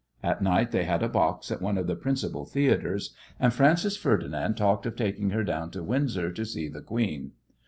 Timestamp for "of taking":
4.87-5.29